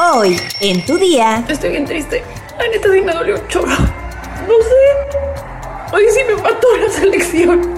[0.00, 1.44] Hoy, en tu día.
[1.48, 2.22] Estoy bien triste.
[2.56, 3.66] La neta sí me dolió un chorro.
[3.66, 5.92] No sé.
[5.92, 7.74] Hoy sí me mató la selección.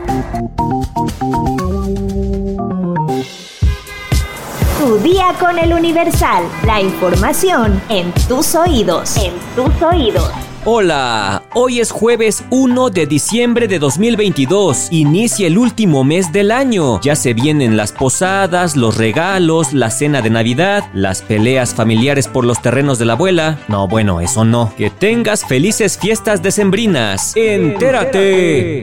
[4.79, 6.45] Tu día con el Universal.
[6.67, 9.17] La información en tus oídos.
[9.17, 10.31] En tus oídos.
[10.67, 14.89] Hola, hoy es jueves 1 de diciembre de 2022.
[14.91, 17.01] Inicia el último mes del año.
[17.01, 22.45] Ya se vienen las posadas, los regalos, la cena de Navidad, las peleas familiares por
[22.45, 23.59] los terrenos de la abuela.
[23.69, 24.75] No, bueno, eso no.
[24.77, 27.35] Que tengas felices fiestas decembrinas.
[27.37, 28.83] Entérate.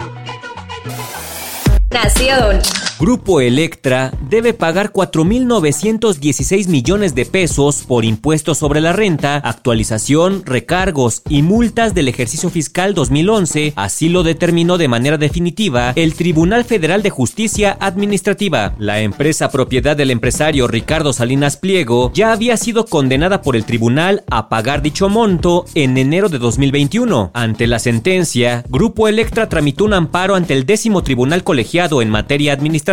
[1.92, 2.60] Nación.
[3.00, 11.22] Grupo Electra debe pagar 4.916 millones de pesos por impuestos sobre la renta, actualización, recargos
[11.30, 17.04] y multas del ejercicio fiscal 2011, así lo determinó de manera definitiva el Tribunal Federal
[17.04, 18.74] de Justicia Administrativa.
[18.80, 24.24] La empresa propiedad del empresario Ricardo Salinas Pliego ya había sido condenada por el tribunal
[24.32, 27.30] a pagar dicho monto en enero de 2021.
[27.36, 32.54] Ante la sentencia, Grupo Electra tramitó un amparo ante el décimo tribunal colegiado en materia
[32.54, 32.87] administrativa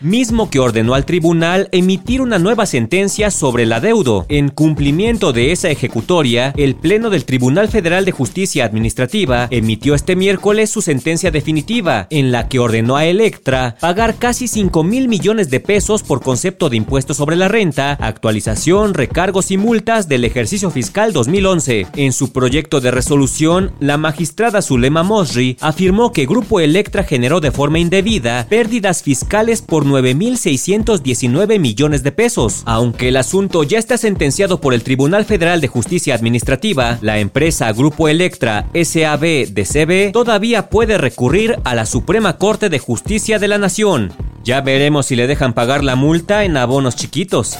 [0.00, 4.24] mismo que ordenó al tribunal emitir una nueva sentencia sobre el adeudo.
[4.30, 10.16] En cumplimiento de esa ejecutoria, el Pleno del Tribunal Federal de Justicia Administrativa emitió este
[10.16, 15.50] miércoles su sentencia definitiva, en la que ordenó a Electra pagar casi 5 mil millones
[15.50, 20.70] de pesos por concepto de impuesto sobre la renta, actualización, recargos y multas del ejercicio
[20.70, 21.86] fiscal 2011.
[21.96, 27.52] En su proyecto de resolución, la magistrada Zulema Mosri afirmó que Grupo Electra generó de
[27.52, 29.33] forma indebida pérdidas fiscales
[29.66, 32.62] por 9.619 millones de pesos.
[32.66, 37.72] Aunque el asunto ya está sentenciado por el Tribunal Federal de Justicia Administrativa, la empresa
[37.72, 43.58] Grupo Electra SAB de todavía puede recurrir a la Suprema Corte de Justicia de la
[43.58, 44.12] Nación.
[44.44, 47.58] Ya veremos si le dejan pagar la multa en abonos chiquitos.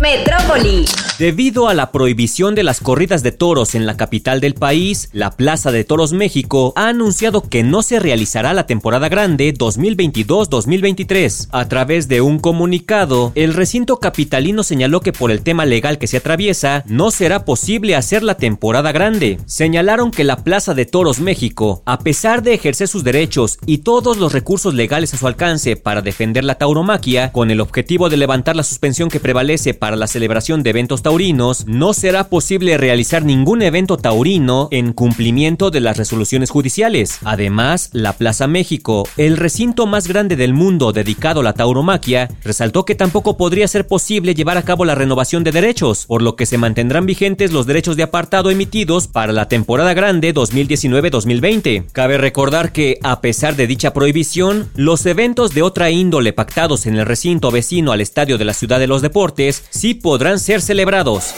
[0.00, 0.84] Metrópoli.
[1.18, 5.30] Debido a la prohibición de las corridas de toros en la capital del país, la
[5.30, 11.48] Plaza de Toros México ha anunciado que no se realizará la temporada grande 2022-2023.
[11.52, 16.08] A través de un comunicado, el recinto capitalino señaló que por el tema legal que
[16.08, 19.38] se atraviesa, no será posible hacer la temporada grande.
[19.46, 24.16] Señalaron que la Plaza de Toros México, a pesar de ejercer sus derechos y todos
[24.16, 28.56] los recursos legales a su alcance para defender la tauromaquia, con el objetivo de levantar
[28.56, 33.62] la suspensión que prevalece para la celebración de eventos taurinos, no será posible realizar ningún
[33.62, 37.18] evento taurino en cumplimiento de las resoluciones judiciales.
[37.24, 42.84] Además, la Plaza México, el recinto más grande del mundo dedicado a la tauromaquia, resaltó
[42.84, 46.46] que tampoco podría ser posible llevar a cabo la renovación de derechos, por lo que
[46.46, 51.86] se mantendrán vigentes los derechos de apartado emitidos para la temporada grande 2019-2020.
[51.92, 56.96] Cabe recordar que, a pesar de dicha prohibición, los eventos de otra índole pactados en
[56.96, 61.34] el recinto vecino al Estadio de la Ciudad de los Deportes sí podrán ser celebrados.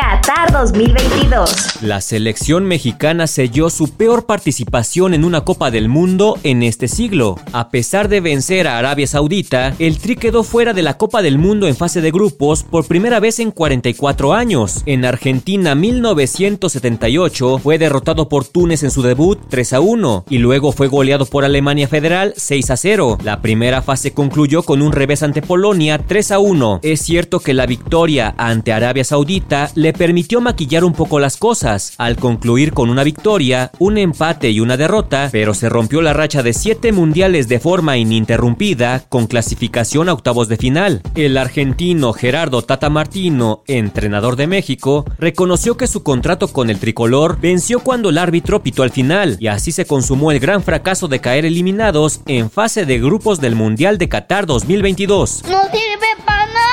[0.00, 1.82] Qatar 2022.
[1.82, 7.38] La selección mexicana selló su peor participación en una Copa del Mundo en este siglo.
[7.52, 11.36] A pesar de vencer a Arabia Saudita, el Tri quedó fuera de la Copa del
[11.36, 14.82] Mundo en fase de grupos por primera vez en 44 años.
[14.86, 20.72] En Argentina 1978 fue derrotado por Túnez en su debut 3 a 1 y luego
[20.72, 23.18] fue goleado por Alemania Federal 6 a 0.
[23.22, 26.80] La primera fase concluyó con un revés ante Polonia 3 a 1.
[26.82, 31.94] Es cierto que la victoria ante Arabia Saudita le permitió maquillar un poco las cosas,
[31.98, 36.42] al concluir con una victoria, un empate y una derrota, pero se rompió la racha
[36.42, 41.02] de siete mundiales de forma ininterrumpida, con clasificación a octavos de final.
[41.14, 47.40] El argentino Gerardo Tata Martino, entrenador de México, reconoció que su contrato con el tricolor
[47.40, 51.20] venció cuando el árbitro pitó al final, y así se consumó el gran fracaso de
[51.20, 55.42] caer eliminados en fase de grupos del Mundial de Qatar 2022.
[55.48, 56.70] No sirve para nada.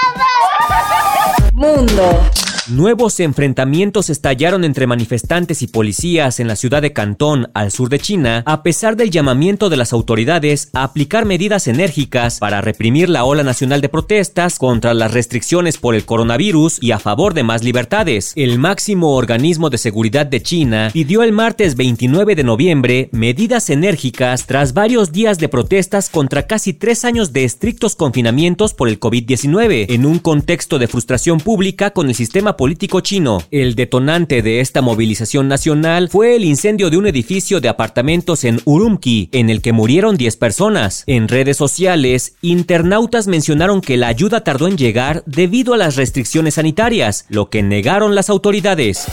[1.54, 2.22] Mundo.
[2.70, 7.98] Nuevos enfrentamientos estallaron entre manifestantes y policías en la ciudad de Cantón, al sur de
[7.98, 13.24] China, a pesar del llamamiento de las autoridades a aplicar medidas enérgicas para reprimir la
[13.24, 17.64] ola nacional de protestas contra las restricciones por el coronavirus y a favor de más
[17.64, 18.34] libertades.
[18.36, 24.46] El máximo organismo de seguridad de China pidió el martes 29 de noviembre medidas enérgicas
[24.46, 29.86] tras varios días de protestas contra casi tres años de estrictos confinamientos por el COVID-19,
[29.88, 33.42] en un contexto de frustración pública con el sistema político chino.
[33.52, 38.60] El detonante de esta movilización nacional fue el incendio de un edificio de apartamentos en
[38.66, 41.04] Urumqi, en el que murieron 10 personas.
[41.08, 46.56] En redes sociales, internautas mencionaron que la ayuda tardó en llegar debido a las restricciones
[46.56, 49.06] sanitarias, lo que negaron las autoridades.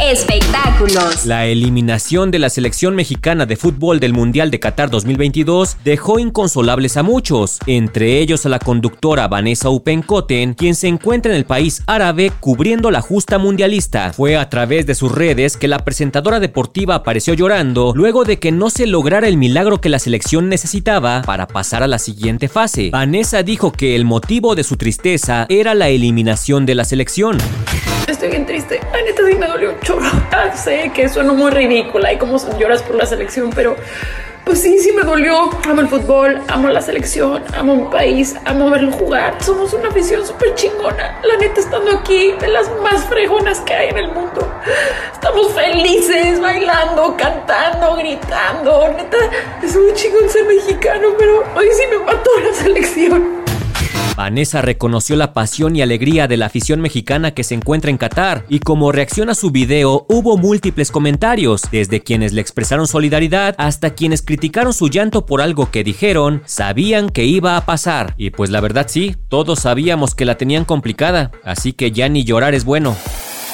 [0.00, 1.24] Espectáculos.
[1.24, 6.98] La eliminación de la selección mexicana de fútbol del Mundial de Qatar 2022 dejó inconsolables
[6.98, 11.82] a muchos, entre ellos a la conductora Vanessa Upenkoten, quien se encuentra en el país
[11.86, 14.12] árabe cubriendo la justa mundialista.
[14.12, 18.52] Fue a través de sus redes que la presentadora deportiva apareció llorando luego de que
[18.52, 22.90] no se lograra el milagro que la selección necesitaba para pasar a la siguiente fase.
[22.90, 27.38] Vanessa dijo que el motivo de su tristeza era la eliminación de la selección.
[28.06, 28.80] Estoy bien triste.
[28.92, 30.06] La neta sí me dolió un chorro.
[30.30, 33.76] Ah, sé que suena muy ridícula y como lloras por la selección, pero
[34.44, 35.50] pues sí, sí me dolió.
[35.68, 39.42] Amo el fútbol, amo la selección, amo mi país, amo verlo jugar.
[39.42, 41.18] Somos una afición súper chingona.
[41.24, 44.48] La neta, estando aquí, de las más fregonas que hay en el mundo.
[45.12, 48.88] Estamos felices, bailando, cantando, gritando.
[48.96, 49.18] Neta,
[49.64, 53.35] es muy chingón ser mexicano, pero hoy sí me mató la selección.
[54.16, 58.46] Vanessa reconoció la pasión y alegría de la afición mexicana que se encuentra en Qatar
[58.48, 63.90] y como reacción a su video hubo múltiples comentarios, desde quienes le expresaron solidaridad hasta
[63.90, 68.14] quienes criticaron su llanto por algo que dijeron sabían que iba a pasar.
[68.16, 72.24] Y pues la verdad sí, todos sabíamos que la tenían complicada, así que ya ni
[72.24, 72.96] llorar es bueno.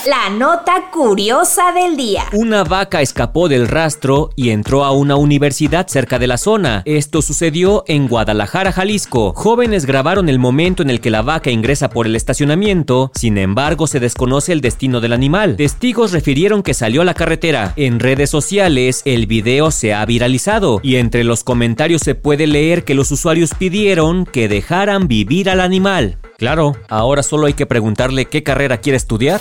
[0.07, 2.25] La nota curiosa del día.
[2.33, 6.83] Una vaca escapó del rastro y entró a una universidad cerca de la zona.
[6.87, 9.33] Esto sucedió en Guadalajara, Jalisco.
[9.33, 13.87] Jóvenes grabaron el momento en el que la vaca ingresa por el estacionamiento, sin embargo
[13.87, 15.55] se desconoce el destino del animal.
[15.55, 17.73] Testigos refirieron que salió a la carretera.
[17.77, 22.83] En redes sociales el video se ha viralizado y entre los comentarios se puede leer
[22.83, 26.19] que los usuarios pidieron que dejaran vivir al animal.
[26.39, 29.41] Claro, ahora solo hay que preguntarle qué carrera quiere estudiar.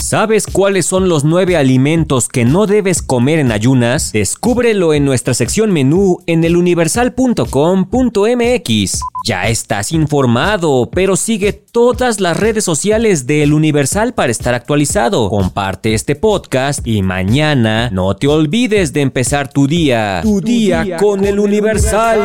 [0.00, 4.12] ¿Sabes cuáles son los nueve alimentos que no debes comer en ayunas?
[4.12, 9.00] Descúbrelo en nuestra sección menú en eluniversal.com.mx.
[9.24, 15.28] Ya estás informado, pero sigue todas las redes sociales de El Universal para estar actualizado.
[15.28, 20.20] Comparte este podcast y mañana no te olvides de empezar tu día.
[20.22, 22.20] Tu, día, con, El Universal.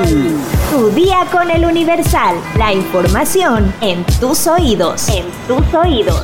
[0.71, 2.35] Tu día con El Universal.
[2.57, 5.09] La información en tus oídos.
[5.09, 6.23] En tus oídos.